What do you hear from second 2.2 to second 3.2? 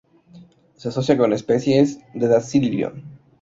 "Dasylirion".